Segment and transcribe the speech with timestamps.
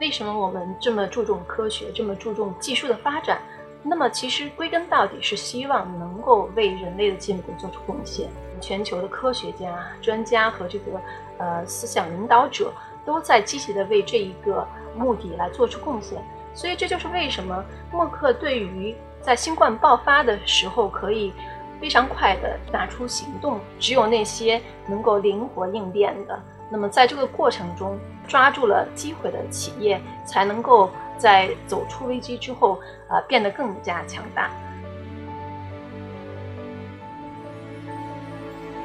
[0.00, 3.38] 为什么我们这么注重科学，这么注重技术的发展？
[3.82, 8.30] 那么其实归根到底是希望能够为人类的进步做出贡献。
[8.62, 11.00] 全球的科学家、专家和这个
[11.36, 12.72] 呃思想领导者
[13.04, 14.66] 都在积极的为这一个
[14.96, 16.18] 目的来做出贡献。
[16.54, 17.62] 所以这就是为什么
[17.92, 21.32] 默克对于在新冠爆发的时候可以
[21.78, 27.98] 非常快的拿出行动，只有那些能够灵活应变的，那么在这个过程中
[28.30, 30.90] 抓住了机会的企业，才能够。
[31.20, 32.80] 在走出危机之后，
[33.10, 34.50] 呃，变得更加强大。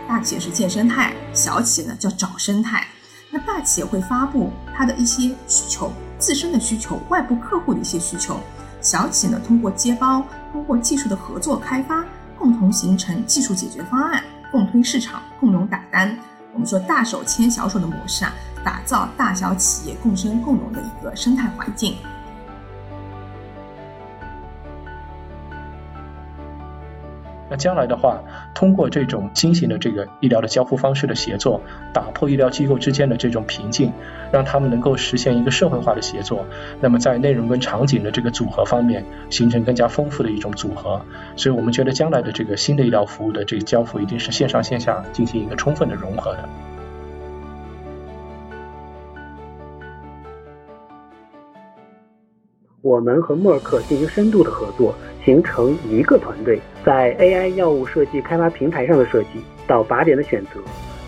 [0.05, 2.85] 大企业是建生态，小企业呢叫找生态。
[3.29, 8.37] 那大企业会发布它的一些需求，自身的需求，外部客户的一些需求。
[8.81, 12.03] 小企业呢通过接包，通过技术的合作开发，
[12.37, 16.13] 共同形成技术解决方案，共推市场，共荣打单。
[16.51, 18.33] 我们说大手牵小手的模式啊，
[18.65, 21.95] 打造大小企业共生共荣的一个生态环境。
[27.47, 28.19] 那将来的话，
[28.55, 31.61] 通过这种新型的这个医疗的交互方式的协作，
[31.93, 33.93] 打破医疗机构之间的这种瓶颈，
[34.31, 36.43] 让他们能够实现一个社会化的协作。
[36.81, 40.99] 那么在内容跟场景的这个组合方面，形成更加丰富的一种组合。
[41.35, 46.49] 所以我们觉得将来的这个新的医疗服务的这个交付，一定是线上线下进行一个充分的融合的。
[52.85, 54.93] 我们和默克进行深度的合作。
[55.23, 60.59] 形成一个团队，在 AI 药物设计开发平台上的设计，到靶点的选择，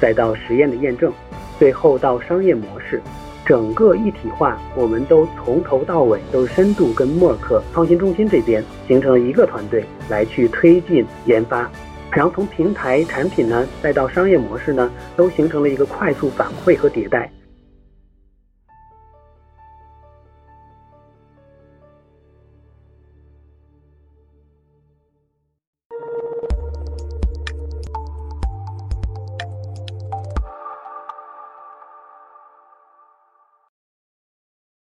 [0.02, 1.14] 再到实验的验证，
[1.60, 3.00] 最后到商业模式，
[3.46, 11.70] 整个一体化，我们都从头到尾都深度跟默克创新中心这边形成了一个团队来去推进研发，
[12.12, 17.32] 然后从平台产品呢，再到商业模式呢，都形成了一个快速反馈和迭代。